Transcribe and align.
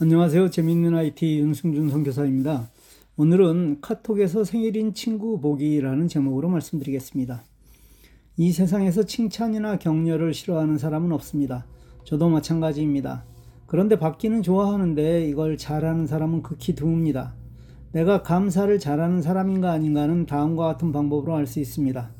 안녕하세요. 0.00 0.50
재밌는 0.50 0.96
IT 0.96 1.38
윤승준 1.38 1.88
선교사입니다. 1.88 2.68
오늘은 3.16 3.80
카톡에서 3.80 4.42
생일인 4.42 4.92
친구 4.92 5.40
보기라는 5.40 6.08
제목으로 6.08 6.48
말씀드리겠습니다. 6.48 7.44
이 8.36 8.50
세상에서 8.50 9.04
칭찬이나 9.04 9.78
격려를 9.78 10.34
싫어하는 10.34 10.78
사람은 10.78 11.12
없습니다. 11.12 11.64
저도 12.02 12.28
마찬가지입니다. 12.28 13.22
그런데 13.68 13.96
받기는 13.96 14.42
좋아하는데 14.42 15.28
이걸 15.28 15.56
잘하는 15.56 16.08
사람은 16.08 16.42
극히 16.42 16.74
드뭅니다. 16.74 17.30
내가 17.92 18.24
감사를 18.24 18.76
잘하는 18.80 19.22
사람인가 19.22 19.70
아닌가는 19.70 20.26
다음과 20.26 20.66
같은 20.66 20.90
방법으로 20.90 21.36
알 21.36 21.46
수 21.46 21.60
있습니다. 21.60 22.10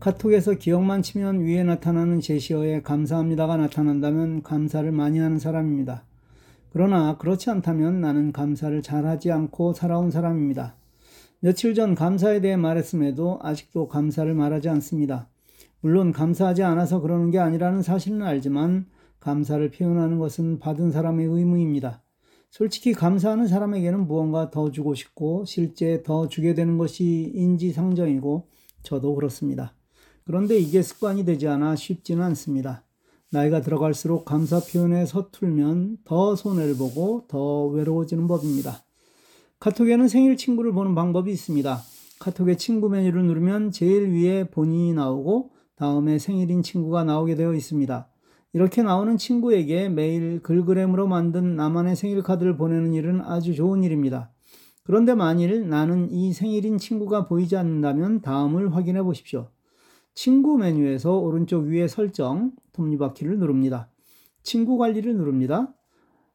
카톡에서 0.00 0.56
기억만 0.56 1.00
치면 1.00 1.40
위에 1.40 1.64
나타나는 1.64 2.20
제시어에 2.20 2.82
감사합니다가 2.82 3.56
나타난다면 3.56 4.42
감사를 4.42 4.92
많이 4.92 5.18
하는 5.18 5.38
사람입니다. 5.38 6.04
그러나 6.76 7.16
그렇지 7.16 7.48
않다면 7.48 8.02
나는 8.02 8.32
감사를 8.32 8.82
잘하지 8.82 9.32
않고 9.32 9.72
살아온 9.72 10.10
사람입니다. 10.10 10.76
며칠 11.40 11.72
전 11.72 11.94
감사에 11.94 12.42
대해 12.42 12.58
말했음에도 12.58 13.38
아직도 13.40 13.88
감사를 13.88 14.34
말하지 14.34 14.68
않습니다. 14.68 15.26
물론 15.80 16.12
감사하지 16.12 16.64
않아서 16.64 17.00
그러는 17.00 17.30
게 17.30 17.38
아니라는 17.38 17.80
사실은 17.80 18.20
알지만 18.20 18.84
감사를 19.20 19.70
표현하는 19.70 20.18
것은 20.18 20.58
받은 20.58 20.90
사람의 20.90 21.24
의무입니다. 21.24 22.02
솔직히 22.50 22.92
감사하는 22.92 23.46
사람에게는 23.46 24.06
무언가 24.06 24.50
더 24.50 24.70
주고 24.70 24.94
싶고 24.94 25.46
실제 25.46 26.02
더 26.02 26.28
주게 26.28 26.52
되는 26.52 26.76
것이 26.76 27.32
인지상정이고 27.34 28.48
저도 28.82 29.14
그렇습니다. 29.14 29.72
그런데 30.26 30.58
이게 30.58 30.82
습관이 30.82 31.24
되지 31.24 31.48
않아 31.48 31.74
쉽지는 31.74 32.22
않습니다. 32.22 32.85
나이가 33.32 33.60
들어갈수록 33.60 34.24
감사 34.24 34.60
표현에 34.60 35.04
서툴면 35.04 35.98
더 36.04 36.36
손해를 36.36 36.76
보고 36.76 37.24
더 37.28 37.66
외로워지는 37.66 38.28
법입니다. 38.28 38.84
카톡에는 39.58 40.06
생일 40.06 40.36
친구를 40.36 40.72
보는 40.72 40.94
방법이 40.94 41.32
있습니다. 41.32 41.80
카톡의 42.20 42.56
친구 42.56 42.88
메뉴를 42.88 43.24
누르면 43.24 43.72
제일 43.72 44.12
위에 44.12 44.44
본인이 44.44 44.94
나오고 44.94 45.50
다음에 45.74 46.18
생일인 46.18 46.62
친구가 46.62 47.04
나오게 47.04 47.34
되어 47.34 47.52
있습니다. 47.52 48.08
이렇게 48.52 48.82
나오는 48.82 49.16
친구에게 49.16 49.88
매일 49.88 50.40
글그램으로 50.42 51.08
만든 51.08 51.56
나만의 51.56 51.96
생일 51.96 52.22
카드를 52.22 52.56
보내는 52.56 52.94
일은 52.94 53.20
아주 53.22 53.54
좋은 53.54 53.82
일입니다. 53.82 54.30
그런데 54.84 55.14
만일 55.14 55.68
나는 55.68 56.10
이 56.12 56.32
생일인 56.32 56.78
친구가 56.78 57.26
보이지 57.26 57.56
않는다면 57.56 58.20
다음을 58.20 58.74
확인해 58.74 59.02
보십시오. 59.02 59.50
친구 60.14 60.56
메뉴에서 60.56 61.18
오른쪽 61.18 61.64
위에 61.64 61.88
설정, 61.88 62.52
톱니바퀴를 62.76 63.38
누릅니다. 63.38 63.90
친구 64.42 64.78
관리를 64.78 65.16
누릅니다. 65.16 65.74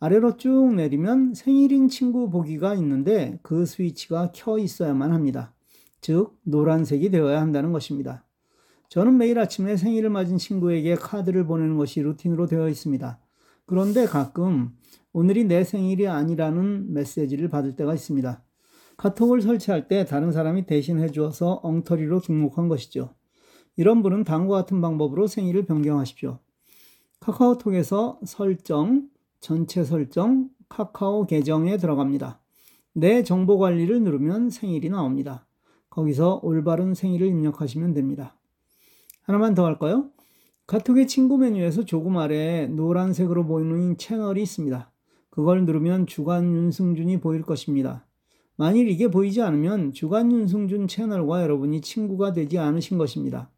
아래로 0.00 0.36
쭉 0.36 0.74
내리면 0.74 1.34
생일인 1.34 1.88
친구 1.88 2.28
보기가 2.28 2.74
있는데 2.74 3.38
그 3.42 3.64
스위치가 3.64 4.32
켜 4.34 4.58
있어야만 4.58 5.12
합니다. 5.12 5.54
즉, 6.00 6.36
노란색이 6.42 7.10
되어야 7.10 7.40
한다는 7.40 7.70
것입니다. 7.70 8.24
저는 8.88 9.16
매일 9.16 9.38
아침에 9.38 9.76
생일을 9.76 10.10
맞은 10.10 10.38
친구에게 10.38 10.96
카드를 10.96 11.46
보내는 11.46 11.76
것이 11.76 12.02
루틴으로 12.02 12.46
되어 12.46 12.68
있습니다. 12.68 13.20
그런데 13.64 14.06
가끔 14.06 14.72
오늘이 15.12 15.44
내 15.44 15.62
생일이 15.62 16.08
아니라는 16.08 16.92
메시지를 16.92 17.48
받을 17.48 17.76
때가 17.76 17.94
있습니다. 17.94 18.42
카톡을 18.96 19.40
설치할 19.40 19.88
때 19.88 20.04
다른 20.04 20.32
사람이 20.32 20.66
대신 20.66 20.98
해주어서 20.98 21.60
엉터리로 21.62 22.20
등록한 22.20 22.68
것이죠. 22.68 23.14
이런 23.76 24.02
분은 24.02 24.24
다음과 24.24 24.54
같은 24.54 24.80
방법으로 24.80 25.26
생일을 25.26 25.64
변경하십시오. 25.64 26.38
카카오톡에서 27.20 28.20
설정, 28.24 29.08
전체 29.40 29.84
설정, 29.84 30.50
카카오 30.68 31.26
계정에 31.26 31.76
들어갑니다. 31.76 32.40
내 32.94 33.22
정보 33.22 33.58
관리를 33.58 34.02
누르면 34.02 34.50
생일이 34.50 34.88
나옵니다. 34.90 35.46
거기서 35.90 36.40
올바른 36.42 36.94
생일을 36.94 37.26
입력하시면 37.26 37.94
됩니다. 37.94 38.36
하나만 39.22 39.54
더 39.54 39.64
할까요? 39.64 40.10
카톡의 40.66 41.06
친구 41.06 41.38
메뉴에서 41.38 41.84
조금 41.84 42.16
아래에 42.16 42.66
노란색으로 42.68 43.46
보이는 43.46 43.96
채널이 43.96 44.42
있습니다. 44.42 44.90
그걸 45.30 45.64
누르면 45.64 46.06
주간 46.06 46.54
윤승준이 46.54 47.20
보일 47.20 47.42
것입니다. 47.42 48.06
만일 48.56 48.88
이게 48.88 49.10
보이지 49.10 49.40
않으면 49.42 49.92
주간 49.92 50.30
윤승준 50.30 50.88
채널과 50.88 51.42
여러분이 51.42 51.80
친구가 51.80 52.32
되지 52.32 52.58
않으신 52.58 52.98
것입니다. 52.98 53.50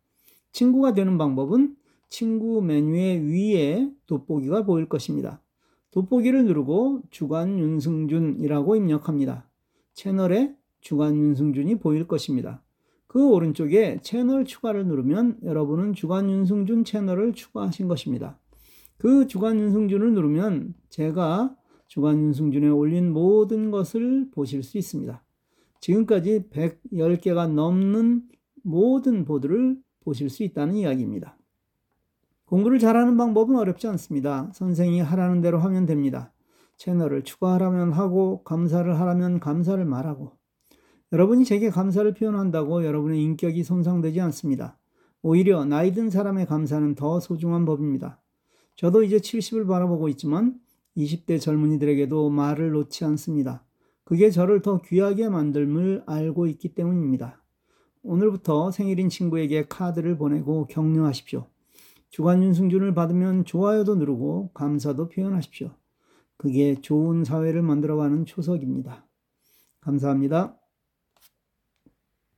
친구가 0.54 0.94
되는 0.94 1.18
방법은 1.18 1.76
친구 2.08 2.62
메뉴의 2.62 3.26
위에 3.26 3.90
돋보기가 4.06 4.64
보일 4.64 4.88
것입니다. 4.88 5.42
돋보기를 5.90 6.44
누르고 6.46 7.02
주간 7.10 7.58
윤승준이라고 7.58 8.76
입력합니다. 8.76 9.50
채널에 9.94 10.54
주간 10.80 11.16
윤승준이 11.16 11.80
보일 11.80 12.06
것입니다. 12.06 12.62
그 13.08 13.28
오른쪽에 13.28 13.98
채널 14.02 14.44
추가를 14.44 14.86
누르면 14.86 15.38
여러분은 15.42 15.92
주간 15.92 16.30
윤승준 16.30 16.84
채널을 16.84 17.32
추가하신 17.32 17.88
것입니다. 17.88 18.38
그 18.96 19.26
주간 19.26 19.58
윤승준을 19.58 20.14
누르면 20.14 20.74
제가 20.88 21.56
주간 21.88 22.16
윤승준에 22.18 22.68
올린 22.68 23.12
모든 23.12 23.72
것을 23.72 24.30
보실 24.30 24.62
수 24.62 24.78
있습니다. 24.78 25.20
지금까지 25.80 26.48
110개가 26.50 27.48
넘는 27.48 28.22
모든 28.62 29.24
보드를 29.24 29.83
보실 30.04 30.30
수 30.30 30.42
있다는 30.42 30.76
이야기입니다. 30.76 31.36
공부를 32.44 32.78
잘하는 32.78 33.16
방법은 33.16 33.56
어렵지 33.56 33.88
않습니다. 33.88 34.50
선생이 34.52 35.00
하라는 35.00 35.40
대로 35.40 35.58
하면 35.58 35.86
됩니다. 35.86 36.32
채널을 36.76 37.22
추가하라면 37.22 37.92
하고 37.92 38.42
감사를 38.44 39.00
하라면 39.00 39.40
감사를 39.40 39.82
말하고 39.84 40.32
여러분이 41.12 41.44
제게 41.44 41.70
감사를 41.70 42.12
표현한다고 42.14 42.84
여러분의 42.84 43.22
인격이 43.22 43.62
손상되지 43.62 44.20
않습니다. 44.20 44.76
오히려 45.22 45.64
나이 45.64 45.94
든 45.94 46.10
사람의 46.10 46.46
감사는 46.46 46.96
더 46.96 47.20
소중한 47.20 47.64
법입니다. 47.64 48.20
저도 48.76 49.04
이제 49.04 49.18
70을 49.18 49.66
바라보고 49.66 50.08
있지만 50.10 50.58
20대 50.96 51.40
젊은이들에게도 51.40 52.30
말을 52.30 52.72
놓지 52.72 53.04
않습니다. 53.04 53.64
그게 54.04 54.30
저를 54.30 54.60
더 54.60 54.82
귀하게 54.82 55.28
만들물 55.28 56.02
알고 56.06 56.46
있기 56.48 56.74
때문입니다. 56.74 57.43
오늘부터 58.04 58.70
생일인 58.70 59.08
친구에게 59.08 59.66
카드를 59.66 60.18
보내고 60.18 60.66
격려하십시오. 60.66 61.46
주간 62.10 62.42
윤승준을 62.42 62.94
받으면 62.94 63.44
좋아요도 63.44 63.96
누르고 63.96 64.50
감사도 64.52 65.08
표현하십시오. 65.08 65.70
그게 66.36 66.80
좋은 66.80 67.24
사회를 67.24 67.62
만들어가는 67.62 68.26
초석입니다. 68.26 69.06
감사합니다. 69.80 70.56